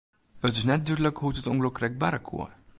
[0.47, 2.47] It is net dúdlik hoe't it ûngelok krekt barre koe.